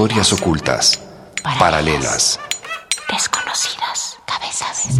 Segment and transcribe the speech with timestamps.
[0.00, 1.00] Historias ocultas,
[1.58, 2.40] paralelas,
[3.12, 4.98] desconocidas, cabezas.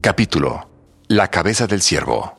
[0.00, 0.66] Capítulo
[1.06, 2.35] La cabeza del ciervo.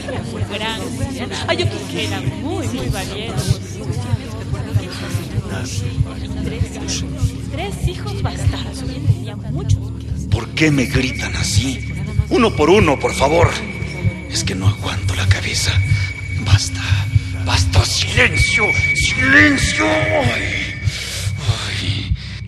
[0.00, 1.36] Sido tan grande.
[1.46, 3.42] Ay, yo creo que era muy, muy valiente.
[6.44, 7.04] Tres,
[7.52, 8.84] tres hijos bastardos.
[10.30, 11.88] ¿Por qué me gritan así?
[12.30, 13.50] Uno por uno, por favor.
[14.30, 15.72] Es que no aguanto la cabeza.
[16.44, 16.82] Basta,
[17.44, 18.64] basta, silencio,
[18.94, 19.84] silencio.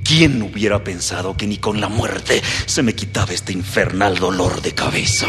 [0.03, 4.73] ¿Quién hubiera pensado que ni con la muerte se me quitaba este infernal dolor de
[4.73, 5.27] cabeza?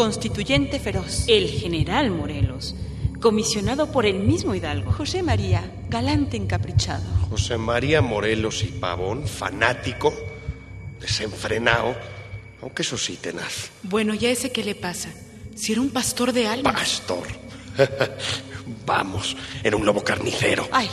[0.00, 1.24] Constituyente feroz.
[1.26, 2.74] El general Morelos,
[3.20, 4.90] comisionado por el mismo Hidalgo.
[4.92, 7.04] José María, galante encaprichado.
[7.28, 10.10] José María Morelos y Pavón, fanático,
[10.98, 11.94] desenfrenado,
[12.62, 13.72] aunque eso sí tenaz.
[13.82, 15.10] Bueno, ¿ya ese qué le pasa?
[15.54, 16.72] Si era un pastor de almas.
[16.72, 17.26] Pastor.
[18.86, 20.66] Vamos, era un lobo carnicero.
[20.72, 20.88] Ay,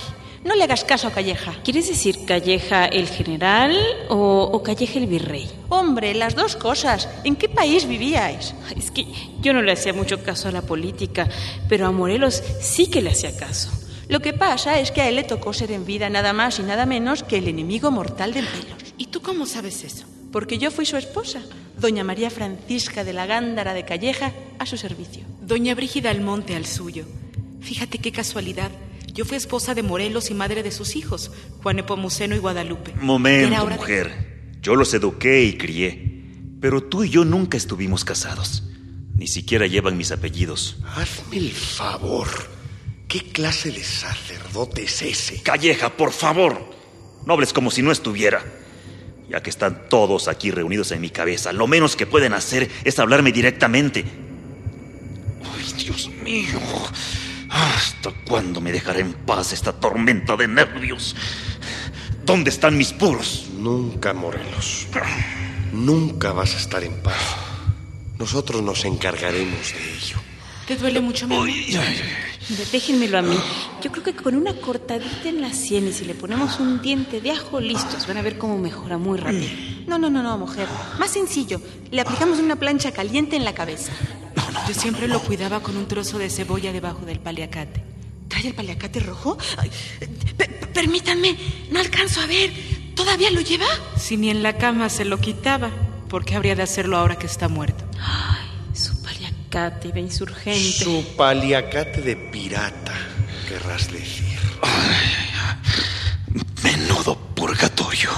[0.48, 1.54] no le hagas caso a Calleja.
[1.64, 3.78] ¿Quieres decir Calleja el general
[4.10, 5.50] o, o Calleja el virrey?
[5.70, 7.10] Hombre, las dos cosas.
[7.24, 8.56] ¿En qué país vivíais?
[8.76, 9.06] Es que
[9.42, 11.28] yo no le hacía mucho caso a la política,
[11.68, 13.70] pero a Morelos sí que le hacía caso.
[14.08, 16.64] Lo que pasa es que a él le tocó ser en vida nada más y
[16.64, 18.94] nada menos que el enemigo mortal de Morelos.
[18.98, 20.06] ¿Y tú cómo sabes eso?
[20.32, 21.42] Porque yo fui su esposa,
[21.78, 25.24] doña María Francisca de la Gándara de Calleja, a su servicio.
[25.42, 27.06] Doña Brígida Almonte al suyo.
[27.60, 28.72] Fíjate qué casualidad.
[29.18, 31.32] Yo fui esposa de Morelos y madre de sus hijos,
[31.64, 32.94] Juan Epomuceno y Guadalupe.
[33.02, 34.58] Momento, de- mujer.
[34.62, 36.22] Yo los eduqué y crié.
[36.62, 38.64] Pero tú y yo nunca estuvimos casados.
[39.16, 40.78] Ni siquiera llevan mis apellidos.
[40.96, 42.28] Hazme el favor.
[43.08, 45.42] ¿Qué clase de sacerdote es ese?
[45.42, 46.70] Calleja, por favor.
[47.26, 48.46] No hables como si no estuviera.
[49.30, 53.00] Ya que están todos aquí reunidos en mi cabeza, lo menos que pueden hacer es
[53.00, 54.06] hablarme directamente.
[55.44, 56.60] Ay, Dios mío.
[57.50, 61.16] ¿Hasta cuándo me dejará en paz esta tormenta de nervios?
[62.26, 63.48] ¿Dónde están mis puros?
[63.58, 64.88] Nunca, Morelos.
[65.72, 67.16] Nunca vas a estar en paz.
[68.20, 70.18] Nosotros nos encargaremos de ello.
[70.68, 71.48] ¿Te duele mucho, mi amor?
[71.48, 72.02] Ay, ay, ay.
[72.50, 73.38] Mira, Déjenmelo a mí.
[73.82, 77.22] Yo creo que con una cortadita en la sien y si le ponemos un diente
[77.22, 78.08] de ajo, listos.
[78.08, 79.50] Van a ver cómo mejora muy rápido.
[79.86, 80.68] No, no, no, no, mujer.
[80.98, 81.62] Más sencillo.
[81.92, 83.92] Le aplicamos una plancha caliente en la cabeza.
[84.68, 87.84] Yo siempre lo cuidaba con un trozo de cebolla debajo del paliacate.
[88.28, 89.38] ¿Trae el paliacate rojo?
[89.58, 91.38] Ay, pe- pe- permítanme,
[91.72, 92.52] no alcanzo a ver.
[92.96, 93.66] ¿Todavía lo lleva?
[93.98, 95.70] Si ni en la cama se lo quitaba,
[96.10, 97.86] ¿por qué habría de hacerlo ahora que está muerto?
[98.74, 100.60] Su paliacate iba insurgente.
[100.84, 102.94] Su paliacate de pirata,
[103.48, 104.38] querrás decir.
[106.64, 108.10] Menudo purgatorio.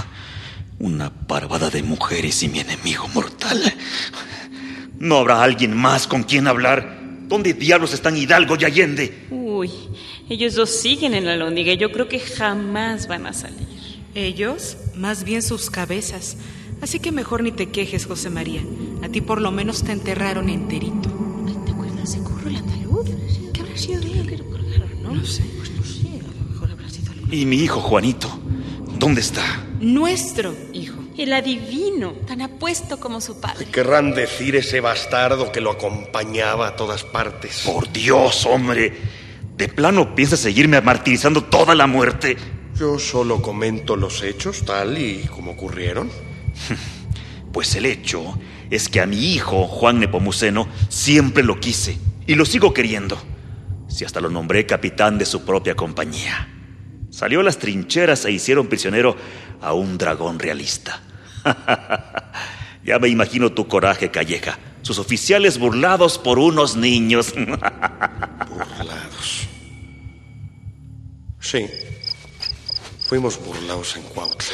[0.80, 3.62] Una parvada de mujeres y mi enemigo mortal.
[5.00, 7.00] ¿No habrá alguien más con quien hablar?
[7.28, 9.28] ¿Dónde diablos están Hidalgo y Allende?
[9.32, 9.72] Uy,
[10.30, 13.68] ellos dos siguen en la lóndiga y yo creo que jamás van a salir.
[14.14, 16.36] Ellos, más bien sus cabezas.
[16.82, 18.62] Así que mejor ni te quejes, José María.
[19.02, 21.10] A ti por lo menos te enterraron enterito.
[21.66, 23.08] ¿Te acuerdas de Curro el andaluz?
[23.54, 24.44] ¿Qué habrá sido de él?
[25.02, 25.44] No lo sé.
[25.56, 28.30] Pues no sé, a lo mejor habrá sido algo ¿Y mi hijo Juanito?
[28.98, 29.44] ¿Dónde está?
[29.80, 30.99] Nuestro hijo.
[31.20, 32.14] El adivino.
[32.26, 33.66] tan apuesto como su padre.
[33.66, 37.64] Querrán decir ese bastardo que lo acompañaba a todas partes.
[37.66, 38.94] Por Dios, hombre.
[39.58, 42.38] ¿De plano piensas seguirme martirizando toda la muerte?
[42.74, 46.10] Yo solo comento los hechos tal y como ocurrieron.
[47.52, 51.98] Pues el hecho es que a mi hijo, Juan Nepomuceno, siempre lo quise
[52.28, 53.18] y lo sigo queriendo.
[53.88, 56.48] Si hasta lo nombré capitán de su propia compañía.
[57.10, 59.18] Salió a las trincheras e hicieron prisionero
[59.62, 61.02] a un dragón realista.
[62.84, 64.58] ya me imagino tu coraje, Calleja.
[64.82, 67.34] Sus oficiales burlados por unos niños.
[68.50, 69.48] Burlados.
[71.40, 71.68] Sí.
[73.08, 74.54] Fuimos burlados en Cuautla.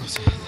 [0.00, 0.43] A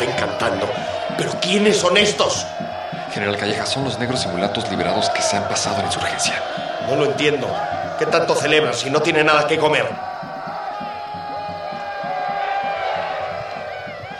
[0.00, 0.70] posible que estén cantando?
[1.16, 2.46] ¿Pero quiénes son estos?
[3.12, 6.42] General Calleja, son los negros y mulatos liberados que se han pasado en insurgencia.
[6.88, 7.48] No lo entiendo.
[7.98, 9.86] ¿Qué tanto celebran si no tiene nada que comer?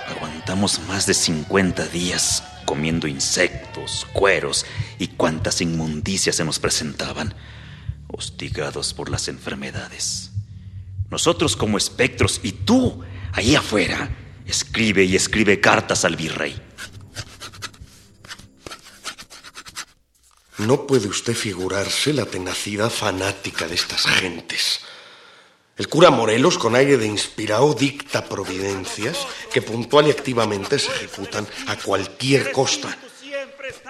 [0.09, 4.67] Aguantamos más de 50 días comiendo insectos, cueros
[4.99, 7.35] y cuantas inmundicias se nos presentaban,
[8.13, 10.31] hostigados por las enfermedades.
[11.11, 14.11] Nosotros como espectros y tú, ahí afuera,
[14.51, 16.61] escribe y escribe cartas al virrey.
[20.59, 24.81] No puede usted figurarse la tenacidad fanática de estas gentes.
[25.79, 31.47] El cura Morelos, con aire de inspirado, dicta providencias que puntual y activamente se ejecutan
[31.69, 32.95] a cualquier costa.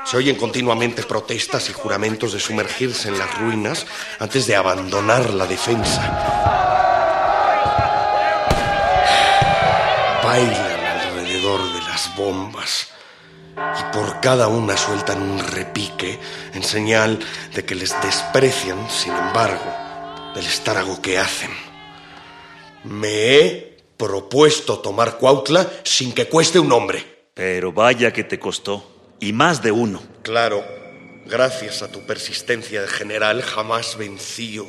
[0.05, 3.87] Se oyen continuamente protestas y juramentos de sumergirse en las ruinas
[4.21, 6.60] antes de abandonar la defensa.
[10.31, 12.87] Bailan alrededor de las bombas
[13.57, 16.21] y por cada una sueltan un repique
[16.55, 17.19] en señal
[17.53, 19.75] de que les desprecian, sin embargo,
[20.37, 21.51] del estárago que hacen.
[22.85, 27.05] Me he propuesto tomar Cuautla sin que cueste un hombre.
[27.35, 30.01] Pero vaya que te costó, y más de uno.
[30.23, 30.65] Claro,
[31.27, 34.69] gracias a tu persistencia de general jamás venció.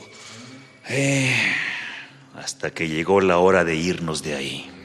[0.89, 1.35] Eh,
[2.33, 4.80] hasta que llegó la hora de irnos de ahí.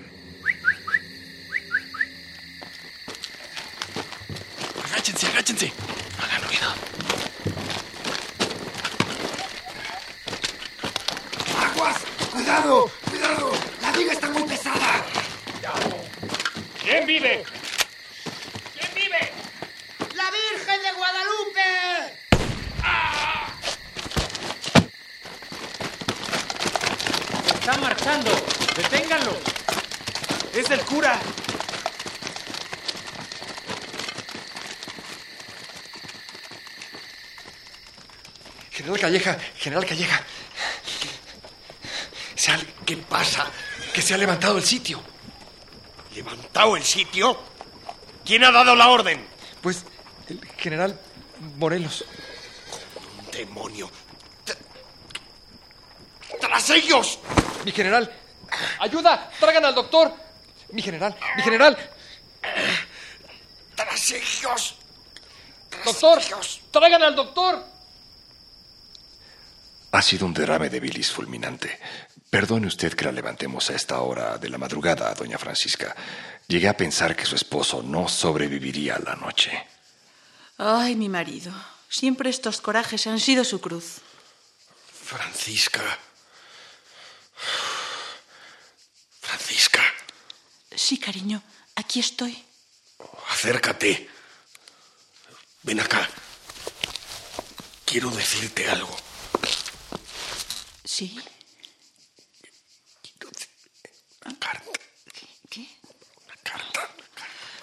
[5.07, 5.73] Agáchense, agáchense.
[6.19, 6.69] No hagan ruido.
[11.63, 11.97] ¡Aguas!
[12.33, 12.91] ¡Cuidado!
[13.09, 13.53] ¡Cuidado!
[13.83, 15.05] ¡La viga está muy pesada!
[16.83, 17.45] ¿Quién vive?
[18.75, 19.33] ¿Quién vive?
[20.17, 22.17] ¡La Virgen de Guadalupe!
[27.61, 28.31] Está marchando.
[28.75, 29.37] Deténganlo.
[30.53, 31.21] Es del cura.
[38.87, 40.23] General Calleja, General Calleja.
[42.85, 43.51] ¿Qué pasa?
[43.93, 45.03] que se ha levantado el sitio.
[46.15, 47.41] ¿Levantado el sitio?
[48.25, 49.27] ¿Quién ha dado la orden?
[49.61, 49.85] Pues
[50.29, 51.01] el general
[51.57, 52.05] Morelos.
[53.33, 53.91] Demonio.
[54.45, 54.55] T-
[56.41, 57.19] ¡Tras ellos!
[57.65, 58.13] Mi general.
[58.81, 59.31] ¡Ayuda!
[59.41, 60.15] ¡Traigan al doctor!
[60.71, 61.77] Mi general, mi general.
[63.75, 64.77] ¡Tras ellos!
[65.71, 66.61] ¡Tras Doctor, ellos!
[66.71, 67.65] traigan al doctor.
[69.97, 71.81] Ha sido un derrame de bilis fulminante.
[72.29, 75.97] Perdone usted que la levantemos a esta hora de la madrugada, doña Francisca.
[76.47, 79.51] Llegué a pensar que su esposo no sobreviviría a la noche.
[80.59, 81.51] Ay, mi marido.
[81.89, 84.03] Siempre estos corajes han sido su cruz.
[84.93, 85.81] Francisca.
[89.23, 89.83] Francisca,
[90.75, 91.43] Sí, cariño,
[91.75, 92.45] aquí estoy.
[93.31, 94.11] acércate.
[95.63, 96.07] Ven acá.
[97.87, 98.95] Quiero decirte algo.
[100.87, 101.19] Sí.
[104.39, 104.71] Carta,
[105.51, 105.67] ¿Qué?
[106.43, 106.89] carta.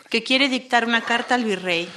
[0.09, 1.89] Que quiere dictar una carta al virrey.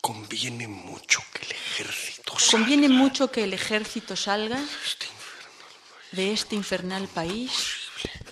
[0.00, 5.48] Conviene mucho que el ejército salga Conviene mucho que el ejército salga de este infernal
[5.58, 6.12] país.
[6.12, 7.50] de este infernal país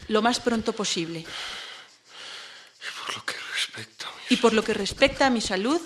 [0.09, 1.21] lo más pronto posible.
[1.21, 5.81] Y por lo que respecta a mi Y por lo que respecta a mi salud,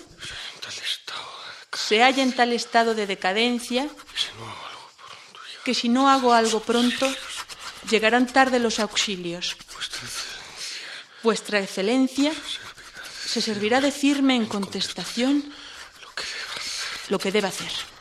[1.75, 5.73] se halla en tal estado de decadencia que si no hago algo pronto ya que
[5.73, 7.07] si no hago algo pronto,
[7.89, 9.55] llegarán tarde los auxilios.
[11.23, 12.33] Vuestra excelencia
[13.25, 15.53] se servirá decirme en contestación
[17.09, 17.92] lo que deba hacer.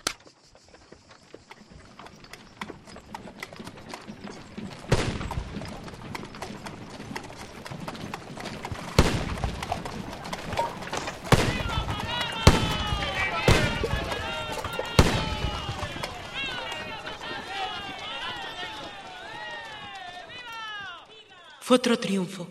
[21.72, 22.48] Fue otro triunfo.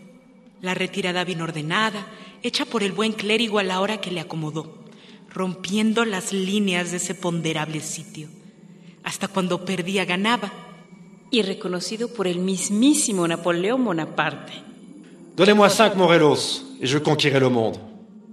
[0.62, 2.08] La retirada bien ordenada,
[2.42, 4.82] hecha por el buen clérigo a la hora que le acomodó,
[5.30, 8.26] rompiendo las líneas de ese ponderable sitio.
[9.04, 10.52] Hasta cuando perdía ganaba.
[11.30, 14.54] Y reconocido por el mismísimo Napoleón Bonaparte.
[15.36, 17.78] Donnez-moi cinq Morelos et je conquérai le monde.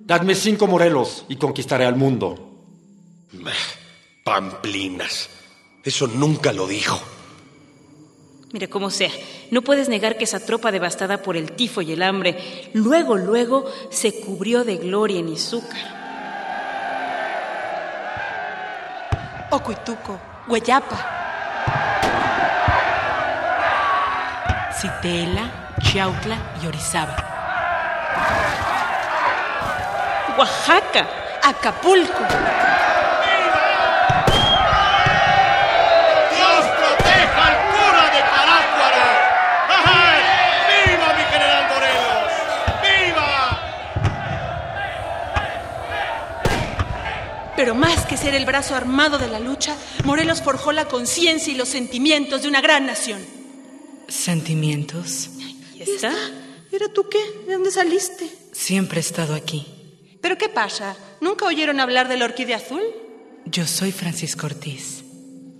[0.07, 2.65] Dadme cinco Morelos y conquistaré al mundo.
[3.33, 3.51] Bah,
[4.23, 5.29] Pamplinas.
[5.83, 7.18] Eso nunca lo dijo.
[8.51, 9.11] Mira, como sea,
[9.51, 13.65] no puedes negar que esa tropa devastada por el tifo y el hambre, luego, luego
[13.89, 15.99] se cubrió de gloria en Izúcar.
[19.51, 21.15] Ocuituco, Hueyapa.
[24.79, 27.15] Citela, Chiautla y Orizaba.
[30.37, 31.07] Oaxaca,
[31.43, 32.23] Acapulco.
[36.31, 39.07] ¡Dios proteja al cura de Parácuara!
[39.67, 40.01] ¡Ajá!
[40.69, 42.31] ¡Viva mi general Morelos!
[42.81, 43.29] ¡Viva!
[47.59, 49.75] Pero más que ser el brazo armado de la lucha,
[50.05, 53.19] Morelos forjó la conciencia y los sentimientos de una gran nación.
[54.07, 55.29] ¿Sentimientos?
[55.75, 56.13] ¿Y está?
[56.71, 57.19] ¿Era tú qué?
[57.45, 58.29] ¿De dónde saliste?
[58.53, 59.67] Siempre he estado aquí.
[60.21, 60.95] ¿Pero qué pasa?
[61.19, 62.81] ¿Nunca oyeron hablar de la orquídea azul?
[63.43, 65.03] Yo soy Francisco Ortiz.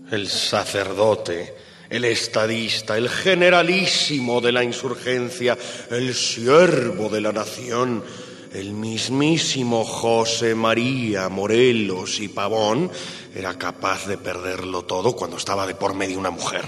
[0.10, 1.54] El sacerdote,
[1.90, 5.58] el estadista, el generalísimo de la insurgencia,
[5.92, 8.06] el siervo de la nación,
[8.54, 12.92] el mismísimo José María Morelos y Pavón
[13.36, 16.66] era capaz de perderlo todo cuando estaba de por medio una mujer.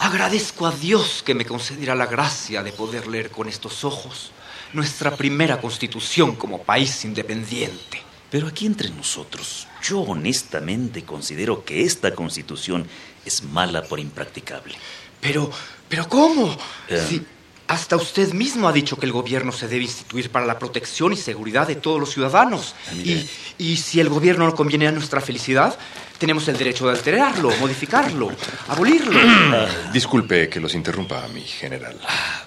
[0.00, 4.30] Agradezco a Dios que me concediera la gracia de poder leer con estos ojos
[4.72, 8.02] nuestra primera constitución como país independiente.
[8.30, 12.86] Pero aquí entre nosotros, yo honestamente considero que esta constitución
[13.28, 14.74] es mala por impracticable.
[15.20, 15.50] Pero,
[15.88, 16.56] pero ¿cómo?
[16.88, 17.04] Eh.
[17.08, 17.26] Si
[17.68, 21.16] hasta usted mismo ha dicho que el gobierno se debe instituir para la protección y
[21.16, 22.74] seguridad de todos los ciudadanos.
[22.94, 25.78] Y, y si el gobierno no conviene a nuestra felicidad,
[26.16, 28.32] tenemos el derecho de alterarlo, modificarlo,
[28.68, 29.20] abolirlo.
[29.22, 32.00] Ah, disculpe que los interrumpa, mi general.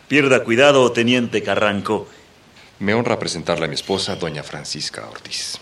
[0.07, 2.09] Pierda cuidado, teniente Carranco.
[2.79, 5.59] Me honra presentarle a mi esposa, doña Francisca Ortiz.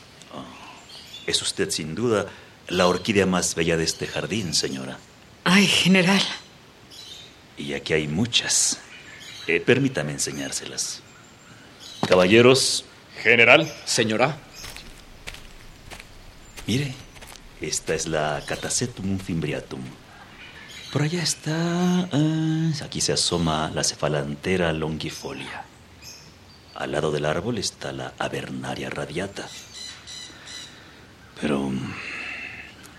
[1.28, 2.28] Es usted sin duda
[2.70, 4.98] la orquídea más bella de este jardín, señora.
[5.44, 6.22] Ay, general.
[7.58, 8.80] Y aquí hay muchas.
[9.48, 11.02] Eh, permítame enseñárselas.
[12.08, 12.86] Caballeros.
[13.22, 13.72] General.
[13.86, 14.38] Señora.
[16.68, 16.94] Mire,
[17.62, 19.82] esta es la Catacetum fimbriatum.
[20.94, 22.08] Por allá está.
[22.12, 25.66] ah, aquí se asoma la cefalantera longifolia.
[26.76, 29.48] Al lado del árbol está la Avernaria radiata.
[31.42, 31.70] Pero.
[31.70, 31.94] mm,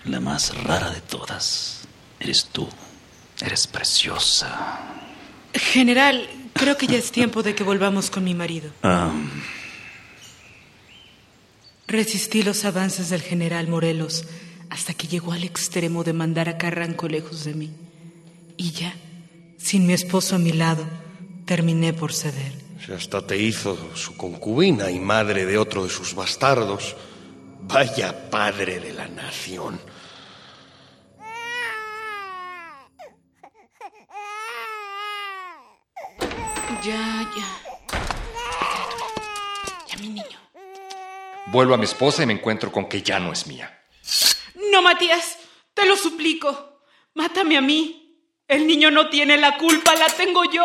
[0.05, 1.87] La más rara de todas
[2.21, 2.67] eres tú.
[3.43, 4.79] Eres preciosa.
[5.53, 8.71] General, creo que ya es tiempo de que volvamos con mi marido.
[8.83, 9.11] Ah,
[11.87, 14.23] Resistí los avances del general Morelos
[14.69, 17.71] hasta que llegó al extremo de mandar a Carranco lejos de mí.
[18.55, 18.95] Y ya,
[19.57, 20.85] sin mi esposo a mi lado,
[21.45, 22.53] terminé por ceder.
[22.85, 26.95] Si hasta te hizo su concubina y madre de otro de sus bastardos.
[27.63, 29.79] Vaya padre de la nación.
[36.83, 37.47] Ya, ya.
[39.85, 40.39] Ya, mi niño.
[41.47, 43.83] Vuelvo a mi esposa y me encuentro con que ya no es mía.
[44.71, 45.37] No, Matías,
[45.75, 46.81] te lo suplico.
[47.13, 48.17] Mátame a mí.
[48.47, 50.63] El niño no tiene la culpa, la tengo yo.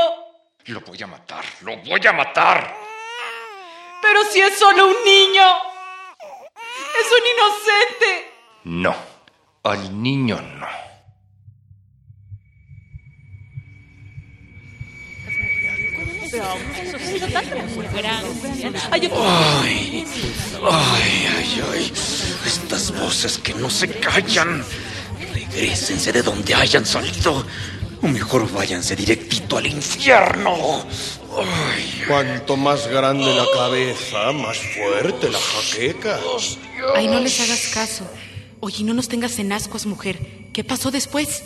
[0.64, 2.76] Lo voy a matar, lo voy a matar.
[4.00, 5.44] Pero si es solo un niño.
[6.98, 8.32] Es un inocente.
[8.64, 8.96] No,
[9.64, 10.75] al niño no.
[18.90, 19.10] Ay,
[19.62, 20.06] Ay,
[20.62, 21.92] ay, ay, ay.
[22.46, 24.64] Estas voces que no se callan.
[25.34, 27.44] Regrésense de donde hayan salido.
[28.02, 30.84] O mejor váyanse directito al infierno.
[31.38, 32.04] Ay.
[32.06, 36.18] Cuanto más grande la cabeza, más fuerte la jaqueca.
[36.94, 38.08] Ay, no les hagas caso.
[38.60, 40.18] Oye, no nos tengas en ascuas, mujer.
[40.52, 41.42] ¿Qué pasó después?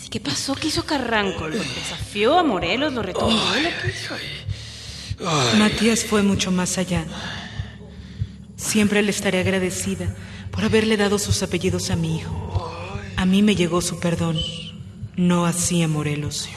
[0.00, 0.54] Sí, ¿Qué pasó?
[0.54, 1.48] ¿Qué hizo Carranco?
[1.48, 2.92] ¿Lo desafió a Morelos?
[2.92, 3.02] ¿Lo
[5.58, 7.04] Matías fue mucho más allá.
[8.56, 10.14] Siempre le estaré agradecida
[10.50, 12.70] por haberle dado sus apellidos a mi hijo.
[13.16, 14.38] A mí me llegó su perdón,
[15.16, 16.48] no así a Morelos.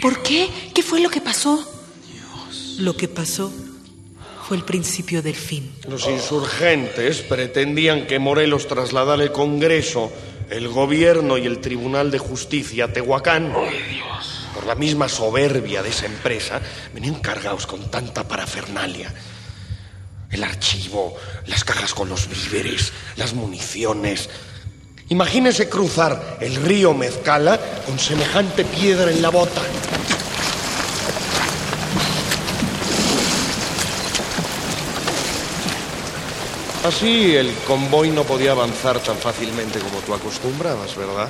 [0.00, 0.48] ¿Por qué?
[0.74, 1.66] ¿Qué fue lo que pasó?
[2.78, 3.52] Lo que pasó
[4.46, 5.70] fue el principio del fin.
[5.88, 10.10] Los insurgentes pretendían que Morelos trasladara el Congreso,
[10.50, 13.52] el gobierno y el Tribunal de Justicia a Tehuacán.
[13.52, 13.68] Por
[14.70, 16.60] la misma soberbia de esa empresa,
[16.94, 19.12] venían cargados con tanta parafernalia.
[20.30, 24.30] El archivo, las cajas con los víveres, las municiones.
[25.08, 29.60] Imagínense cruzar el río Mezcala con semejante piedra en la bota.
[36.84, 41.28] Así el convoy no podía avanzar tan fácilmente como tú acostumbrabas, ¿verdad?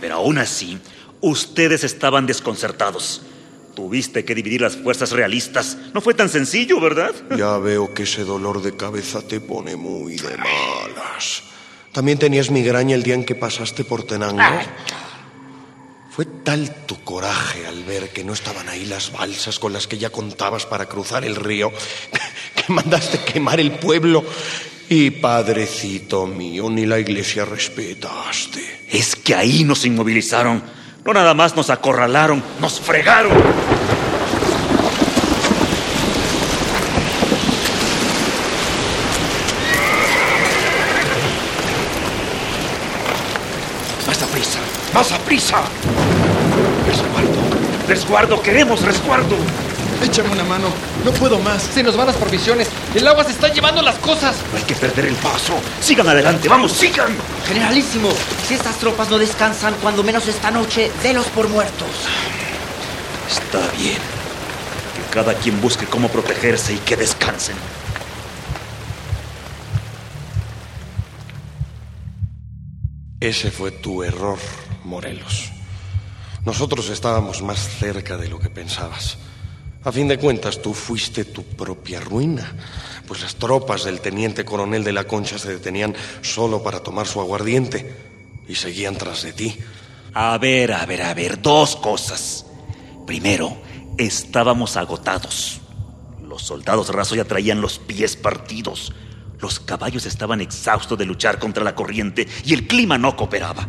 [0.00, 0.80] Pero aún así,
[1.22, 3.22] ustedes estaban desconcertados.
[3.74, 5.78] Tuviste que dividir las fuerzas realistas.
[5.94, 7.14] No fue tan sencillo, ¿verdad?
[7.38, 11.44] Ya veo que ese dolor de cabeza te pone muy de malas.
[11.92, 14.42] ¿También tenías migraña el día en que pasaste por Tenango?
[16.10, 19.96] Fue tal tu coraje al ver que no estaban ahí las balsas con las que
[19.96, 21.72] ya contabas para cruzar el río,
[22.54, 24.22] que mandaste quemar el pueblo.
[24.88, 28.60] Y padrecito mío, ni la iglesia respetaste.
[28.90, 30.81] Es que ahí nos inmovilizaron.
[31.04, 33.32] No nada más nos acorralaron, nos fregaron.
[44.06, 44.58] Más a prisa,
[44.94, 45.56] más a prisa.
[46.86, 47.40] Resguardo,
[47.88, 49.36] resguardo, queremos resguardo.
[50.02, 50.68] Échame una mano,
[51.04, 51.62] no puedo más.
[51.62, 52.68] Se nos van las provisiones.
[52.94, 54.36] El agua se está llevando las cosas.
[54.50, 55.54] No hay que perder el paso.
[55.80, 57.16] Sigan adelante, vamos, sigan.
[57.46, 58.08] Generalísimo,
[58.46, 61.88] si estas tropas no descansan, cuando menos esta noche, delos por muertos.
[63.30, 63.98] Está bien.
[64.96, 67.56] Que cada quien busque cómo protegerse y que descansen.
[73.20, 74.38] Ese fue tu error,
[74.82, 75.52] Morelos.
[76.44, 79.16] Nosotros estábamos más cerca de lo que pensabas.
[79.84, 82.52] A fin de cuentas, tú fuiste tu propia ruina,
[83.06, 87.20] pues las tropas del teniente coronel de la Concha se detenían solo para tomar su
[87.20, 87.92] aguardiente
[88.46, 89.58] y seguían tras de ti.
[90.14, 92.46] A ver, a ver, a ver, dos cosas.
[93.06, 93.56] Primero,
[93.98, 95.60] estábamos agotados.
[96.22, 98.92] Los soldados raso ya traían los pies partidos.
[99.40, 103.68] Los caballos estaban exhaustos de luchar contra la corriente y el clima no cooperaba.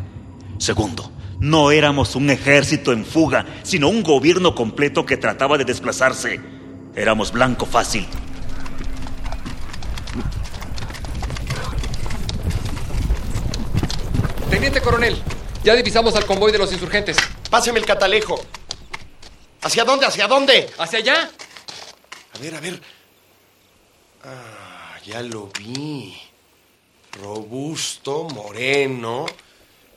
[0.60, 6.40] Segundo, no éramos un ejército en fuga, sino un gobierno completo que trataba de desplazarse.
[6.96, 8.08] Éramos blanco fácil.
[14.50, 15.22] Teniente coronel,
[15.64, 17.18] ya divisamos al convoy de los insurgentes.
[17.50, 18.40] Páseme el catalejo.
[19.62, 20.06] ¿Hacia dónde?
[20.06, 20.70] ¿Hacia dónde?
[20.78, 21.32] ¿Hacia allá?
[22.34, 22.82] A ver, a ver.
[24.24, 26.16] Ah, ya lo vi.
[27.22, 29.26] Robusto, moreno,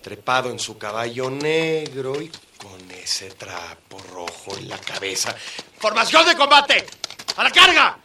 [0.07, 2.31] trepado en su caballo negro y
[2.62, 5.35] con ese trapo rojo en la cabeza.
[5.81, 6.87] ¡Formación de combate!
[7.37, 7.99] ¡A la carga!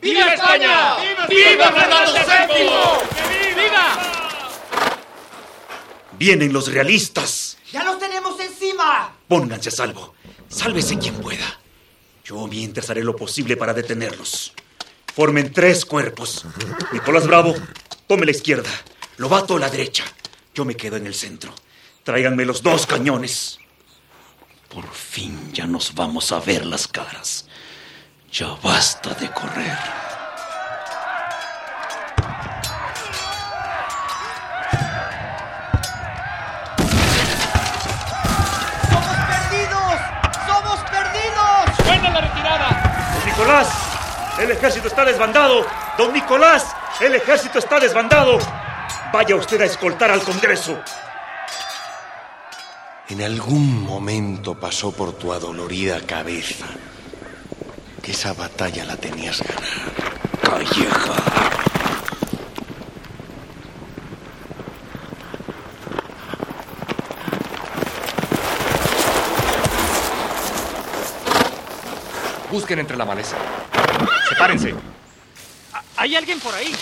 [0.00, 0.98] ¡Viva España!
[1.28, 3.60] ¡Viva Fernando VII!
[3.64, 3.98] ¡Viva!
[6.12, 7.58] Vienen los realistas.
[7.72, 9.12] ¡Ya los tenemos encima!
[9.26, 10.14] Pónganse a salvo.
[10.48, 11.58] Sálvese quien pueda.
[12.22, 14.52] Yo mientras haré lo posible para detenerlos.
[15.12, 16.44] Formen tres cuerpos.
[16.92, 17.56] Nicolás Bravo,
[18.06, 18.70] tome la izquierda.
[19.16, 20.04] Lobato la derecha.
[20.54, 21.54] Yo me quedo en el centro.
[22.02, 23.58] Tráiganme los dos cañones.
[24.68, 27.46] Por fin ya nos vamos a ver las caras.
[28.32, 29.78] Ya basta de correr.
[38.88, 40.00] ¡Somos perdidos!
[40.46, 41.86] ¡Somos perdidos!
[41.86, 43.12] ¡Buena la retirada!
[43.14, 43.68] Don Nicolás,
[44.40, 45.66] el ejército está desbandado.
[45.98, 48.38] Don Nicolás, el ejército está desbandado.
[49.12, 50.78] Vaya usted a escoltar al Congreso.
[53.08, 56.66] En algún momento pasó por tu adolorida cabeza
[58.00, 60.00] que esa batalla la tenías ganada.
[60.42, 61.14] Calleja.
[72.48, 73.36] Busquen entre la maleza.
[74.28, 74.72] Sepárense.
[75.96, 76.72] ¿Hay alguien por ahí?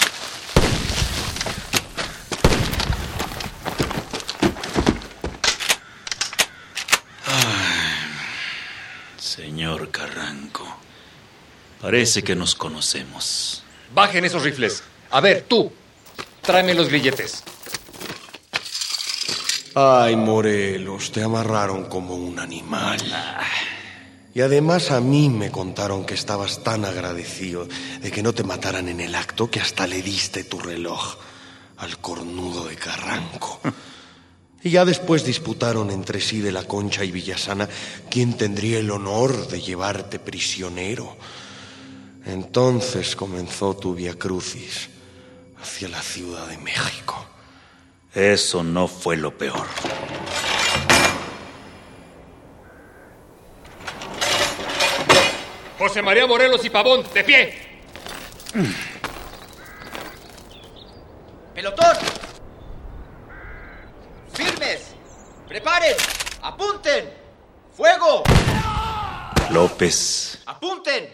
[9.38, 10.66] Señor Carranco,
[11.80, 13.62] parece que nos conocemos.
[13.94, 14.82] Bajen esos rifles.
[15.12, 15.70] A ver, tú.
[16.42, 17.44] Tráeme los grilletes.
[19.76, 23.00] Ay, Morelos, te amarraron como un animal.
[24.34, 27.68] Y además a mí me contaron que estabas tan agradecido
[28.00, 31.14] de que no te mataran en el acto que hasta le diste tu reloj
[31.76, 33.60] al cornudo de Carranco.
[34.68, 37.66] Y ya después disputaron entre sí de la Concha y Villasana
[38.10, 41.16] quién tendría el honor de llevarte prisionero.
[42.26, 44.90] Entonces comenzó tu via crucis
[45.58, 47.26] hacia la Ciudad de México.
[48.12, 49.66] Eso no fue lo peor.
[55.78, 57.54] José María Morelos y Pavón, de pie.
[61.54, 62.27] ¡Pelotón!
[64.38, 64.94] ¡Firmes!
[65.48, 65.96] ¡Preparen!
[66.42, 67.12] ¡Apunten!
[67.72, 68.22] ¡Fuego!
[69.50, 71.12] López, ¡Apunten!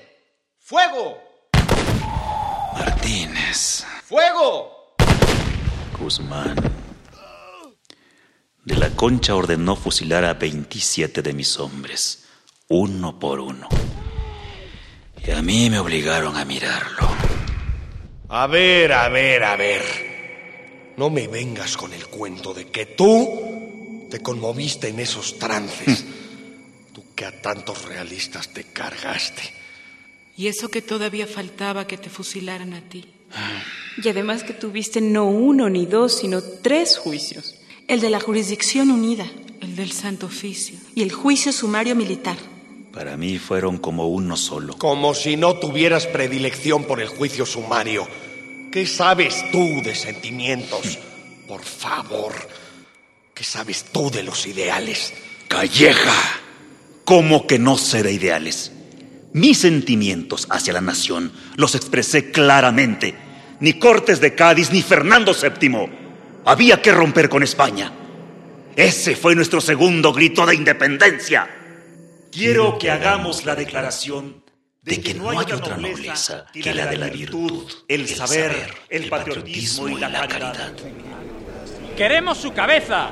[0.58, 1.18] ¡Fuego!
[2.74, 4.94] Martínez, ¡Fuego!
[5.98, 6.54] Guzmán.
[8.62, 12.28] De la Concha ordenó fusilar a 27 de mis hombres,
[12.68, 13.70] uno por uno.
[15.26, 17.08] Y a mí me obligaron a mirarlo.
[18.28, 20.13] A ver, a ver, a ver.
[20.96, 26.04] No me vengas con el cuento de que tú te conmoviste en esos trances.
[26.92, 29.42] Tú que a tantos realistas te cargaste.
[30.36, 33.06] Y eso que todavía faltaba que te fusilaran a ti.
[34.02, 37.54] Y además que tuviste no uno ni dos, sino tres juicios.
[37.86, 39.24] El de la jurisdicción unida.
[39.60, 40.76] El del Santo Oficio.
[40.96, 42.36] Y el juicio sumario militar.
[42.92, 44.76] Para mí fueron como uno solo.
[44.76, 48.08] Como si no tuvieras predilección por el juicio sumario.
[48.74, 50.98] ¿Qué sabes tú de sentimientos?
[51.46, 52.32] Por favor,
[53.32, 55.14] ¿qué sabes tú de los ideales?
[55.46, 56.40] Calleja,
[57.04, 58.72] ¿cómo que no de ideales?
[59.32, 63.14] Mis sentimientos hacia la nación los expresé claramente.
[63.60, 65.88] Ni Cortes de Cádiz ni Fernando VII.
[66.44, 67.92] Había que romper con España.
[68.74, 71.48] Ese fue nuestro segundo grito de independencia.
[72.32, 74.42] Quiero que hagamos la declaración
[74.84, 79.88] de que no hay otra nobleza que la de la virtud, el saber, el patriotismo
[79.88, 80.72] y la caridad.
[81.96, 83.10] Queremos su cabeza.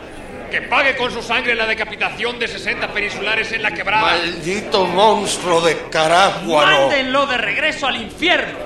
[0.50, 4.02] Que pague con su sangre la decapitación de 60 peninsulares en la quebrada.
[4.02, 6.88] Maldito monstruo de Caráguaro.
[6.88, 8.58] Mándenlo de regreso al infierno.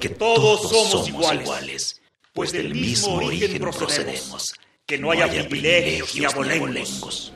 [0.00, 2.00] Que todos, somos, iguales,
[2.32, 4.54] pues del mismo origen procedemos.
[4.86, 7.34] Que no haya privilegios ni abolengos.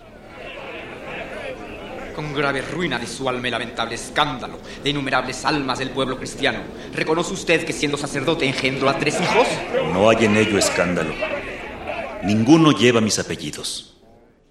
[2.16, 6.60] Con grave ruina de su alma y lamentable escándalo de innumerables almas del pueblo cristiano,
[6.94, 9.46] ¿reconoce usted que siendo sacerdote engendró a tres hijos?
[9.92, 11.14] No hay en ello escándalo.
[12.22, 13.98] Ninguno lleva mis apellidos.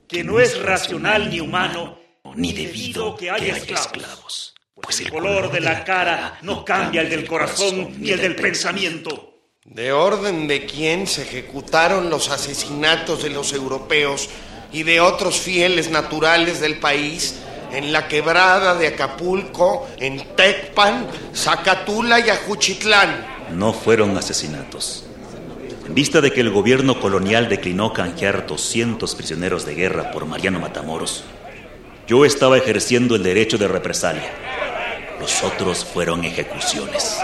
[0.07, 1.97] Que no es racional ni humano,
[2.35, 4.53] ni debido que haya esclavos.
[4.75, 9.39] Pues el color de la cara no cambia el del corazón ni el del pensamiento.
[9.63, 14.29] ¿De orden de quién se ejecutaron los asesinatos de los europeos
[14.71, 17.39] y de otros fieles naturales del país
[17.71, 23.25] en la quebrada de Acapulco, en Tecpan, Zacatula y Ajuchitlán?
[23.55, 25.05] No fueron asesinatos.
[25.87, 30.59] En vista de que el gobierno colonial declinó canjear 200 prisioneros de guerra por Mariano
[30.59, 31.23] Matamoros,
[32.07, 34.31] yo estaba ejerciendo el derecho de represalia.
[35.19, 37.19] Los otros fueron ejecuciones.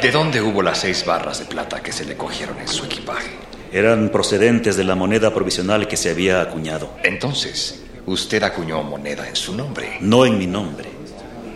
[0.00, 3.30] ¿De dónde hubo las seis barras de plata que se le cogieron en su equipaje?
[3.72, 6.94] Eran procedentes de la moneda provisional que se había acuñado.
[7.02, 9.98] Entonces, usted acuñó moneda en su nombre.
[10.00, 10.88] No en mi nombre,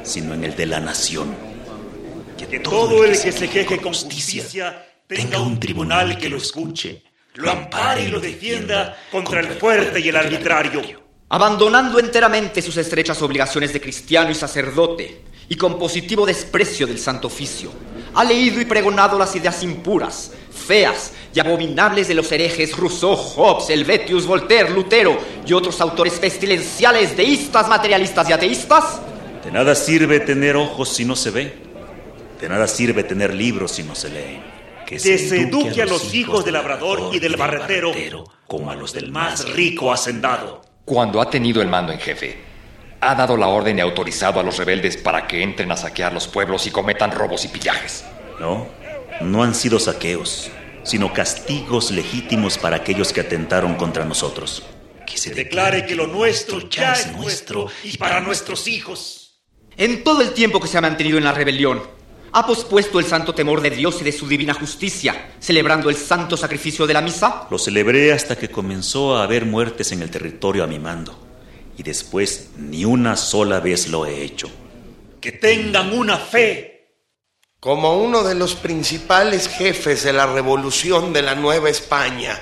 [0.02, 1.34] sino en el de la nación.
[2.36, 7.02] Que todo el que se queje con justicia tenga un tribunal que lo escuche,
[7.34, 10.82] lo ampare y lo defienda contra el fuerte y el arbitrario.
[11.28, 17.26] Abandonando enteramente sus estrechas obligaciones de cristiano y sacerdote, y con positivo desprecio del santo
[17.26, 17.70] oficio,
[18.14, 23.68] ha leído y pregonado las ideas impuras, feas y abominables de los herejes Rousseau, Hobbes,
[23.70, 29.00] Helvetius, Voltaire, Lutero y otros autores pestilenciales, deístas, materialistas y ateístas?
[29.44, 31.54] De nada sirve tener ojos si no se ve.
[32.40, 34.42] De nada sirve tener libros si no se leen.
[34.86, 37.92] Que se eduque a los hijos del labrador y del barretero
[38.46, 40.62] como a los del más rico hacendado.
[40.84, 42.38] Cuando ha tenido el mando en jefe,
[43.00, 46.28] ha dado la orden y autorizado a los rebeldes para que entren a saquear los
[46.28, 48.04] pueblos y cometan robos y pillajes.
[48.38, 48.66] No,
[49.20, 50.50] no han sido saqueos,
[50.82, 54.62] sino castigos legítimos para aquellos que atentaron contra nosotros.
[55.06, 59.40] Que se declare que lo nuestro ya es nuestro y para nuestros hijos.
[59.76, 61.82] En todo el tiempo que se ha mantenido en la rebelión,
[62.32, 66.36] ha pospuesto el santo temor de Dios y de su divina justicia, celebrando el santo
[66.36, 67.46] sacrificio de la misa?
[67.48, 71.16] Lo celebré hasta que comenzó a haber muertes en el territorio a mi mando.
[71.78, 74.50] Y después ni una sola vez lo he hecho.
[75.20, 76.73] Que tengan una fe.
[77.64, 82.38] Como uno de los principales jefes de la revolución de la Nueva España,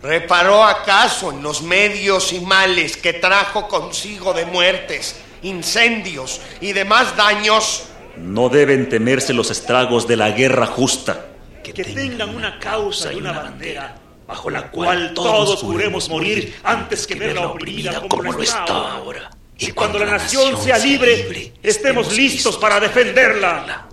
[0.00, 7.16] ¿reparó acaso en los medios y males que trajo consigo de muertes, incendios y demás
[7.16, 7.86] daños?
[8.16, 11.26] No deben temerse los estragos de la guerra justa.
[11.64, 17.16] Que, tengan una causa y una bandera bajo la cual todos juremos morir antes que
[17.16, 19.30] verla oprimida como lo está ahora.
[19.58, 23.88] Y cuando la nación sea libre, estemos listos para defenderla.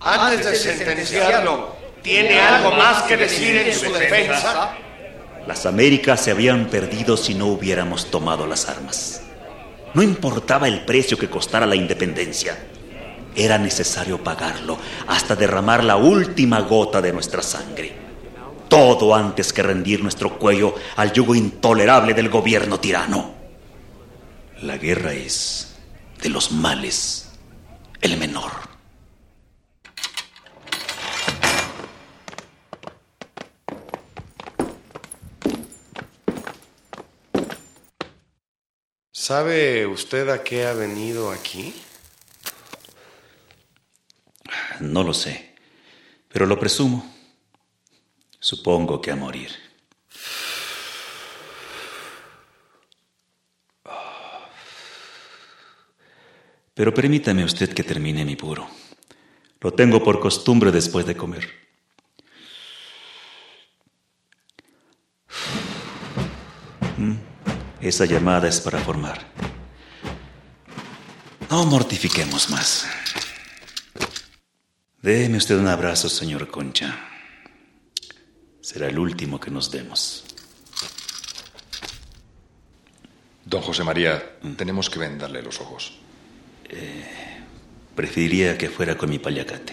[0.00, 4.76] Antes de sentenciarlo, ¿tiene algo más que decir en su defensa?
[5.46, 9.22] Las Américas se habían perdido si no hubiéramos tomado las armas.
[9.94, 12.56] No importaba el precio que costara la independencia.
[13.34, 17.92] Era necesario pagarlo hasta derramar la última gota de nuestra sangre.
[18.68, 23.34] Todo antes que rendir nuestro cuello al yugo intolerable del gobierno tirano.
[24.60, 25.76] La guerra es,
[26.20, 27.30] de los males,
[28.00, 28.67] el menor.
[39.28, 41.74] ¿Sabe usted a qué ha venido aquí?
[44.80, 45.54] No lo sé,
[46.32, 47.04] pero lo presumo.
[48.40, 49.50] Supongo que a morir.
[56.72, 58.66] Pero permítame usted que termine mi puro.
[59.60, 61.67] Lo tengo por costumbre después de comer.
[67.80, 69.26] Esa llamada es para formar.
[71.50, 72.86] No mortifiquemos más.
[75.00, 77.08] Déme usted un abrazo, señor Concha.
[78.60, 80.24] Será el último que nos demos.
[83.44, 85.98] Don José María, tenemos que vendarle los ojos.
[86.68, 87.38] Eh,
[87.94, 89.72] preferiría que fuera con mi paliacate.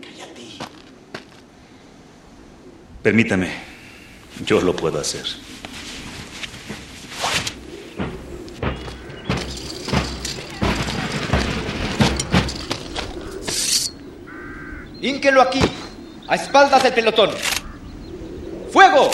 [0.00, 0.42] Cállate.
[3.02, 3.50] Permítame,
[4.44, 5.26] yo lo puedo hacer.
[15.26, 15.60] Ínquelo aquí,
[16.28, 17.30] a espaldas del pelotón.
[18.72, 19.10] ¡Fuego!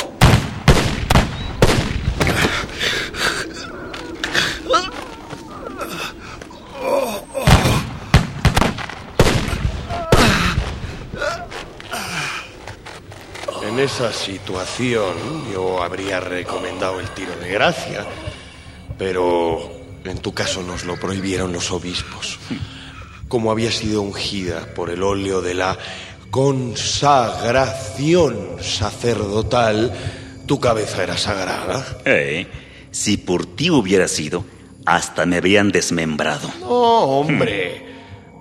[13.63, 15.15] En esa situación
[15.51, 18.05] yo habría recomendado el tiro de gracia,
[18.99, 19.73] pero
[20.05, 22.39] en tu caso nos lo prohibieron los obispos.
[23.33, 25.79] Como había sido ungida por el óleo de la
[26.31, 29.91] consagración sacerdotal,
[30.45, 31.97] tu cabeza era sagrada.
[32.05, 32.47] Eh,
[32.91, 34.45] si por ti hubiera sido,
[34.85, 36.51] hasta me habrían desmembrado.
[36.61, 37.87] No, hombre.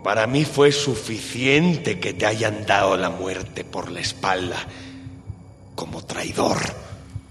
[0.03, 4.57] Para mí fue suficiente que te hayan dado la muerte por la espalda
[5.73, 6.57] como traidor.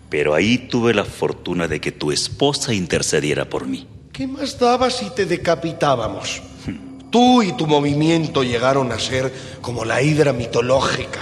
[0.09, 3.87] Pero ahí tuve la fortuna de que tu esposa intercediera por mí.
[4.15, 6.41] ¿Qué más daba si te decapitábamos?
[7.11, 11.21] Tú y tu movimiento llegaron a ser como la hidra mitológica,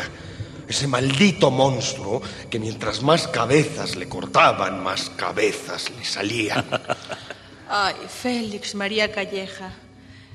[0.68, 2.20] ese maldito monstruo
[2.50, 6.64] que mientras más cabezas le cortaban, más cabezas le salían.
[7.68, 9.72] Ay, Félix María Calleja.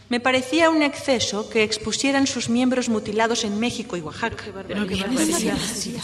[0.09, 4.43] Me parecía un exceso que expusieran sus miembros mutilados en México y Oaxaca.
[4.67, 5.57] Pero qué barbaridad.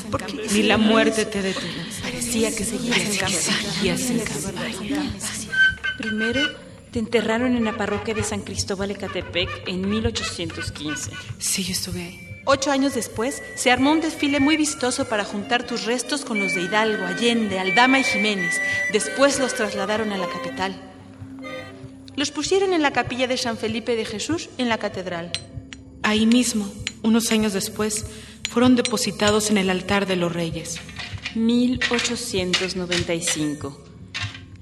[0.09, 0.47] ¿Por qué?
[0.51, 1.67] Ni la muerte te detuvo.
[2.01, 5.03] Parecía que seguías en Seguías en campaña.
[5.97, 11.11] Primero te enterraron en la parroquia de San Cristóbal Ecatepec en 1815.
[11.37, 12.19] Sí, yo estuve ahí.
[12.45, 16.55] Ocho años después, se armó un desfile muy vistoso para juntar tus restos con los
[16.55, 18.59] de Hidalgo, Allende, Aldama y Jiménez.
[18.91, 20.75] Después los trasladaron a la capital.
[22.15, 25.31] Los pusieron en la capilla de San Felipe de Jesús en la catedral.
[26.01, 26.73] Ahí mismo,
[27.03, 28.07] unos años después,
[28.49, 30.79] fueron depositados en el altar de los reyes.
[31.35, 33.85] 1895.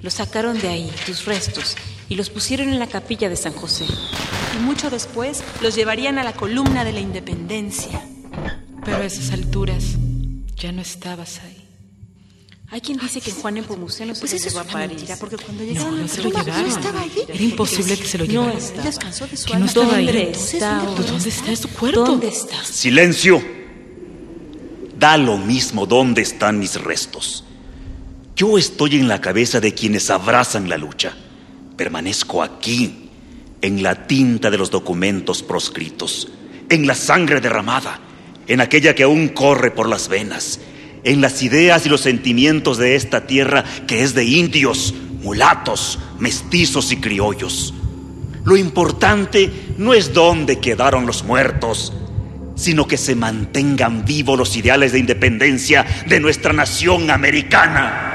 [0.01, 1.77] Los sacaron de ahí, tus restos,
[2.09, 3.85] y los pusieron en la capilla de San José.
[4.55, 8.01] Y mucho después los llevarían a la columna de la Independencia.
[8.85, 9.83] Pero a esas alturas
[10.55, 11.63] ya no estabas ahí.
[12.69, 14.89] Hay quien dice que Juan Nepomuceno se Pues lo llevó a París.
[14.97, 16.61] mentira, porque cuando No, llegaron no se lo llevaron.
[16.61, 17.21] no estaba allí.
[17.27, 18.57] Era imposible que se lo No llevaran.
[18.57, 18.81] está.
[18.81, 20.05] Descansó de su Que no estaba ahí.
[20.05, 20.77] ¿Dónde Entonces, está?
[20.79, 22.03] ¿dónde ¿Dónde está su cuerpo?
[22.03, 22.63] ¿Dónde está?
[22.65, 23.41] ¡Silencio!
[24.99, 27.43] Da lo mismo dónde están mis restos.
[28.35, 31.15] Yo estoy en la cabeza de quienes abrazan la lucha.
[31.77, 33.09] Permanezco aquí,
[33.61, 36.27] en la tinta de los documentos proscritos,
[36.69, 37.99] en la sangre derramada,
[38.47, 40.59] en aquella que aún corre por las venas,
[41.03, 46.91] en las ideas y los sentimientos de esta tierra que es de indios, mulatos, mestizos
[46.91, 47.73] y criollos.
[48.43, 51.93] Lo importante no es dónde quedaron los muertos,
[52.55, 58.06] sino que se mantengan vivos los ideales de independencia de nuestra nación americana.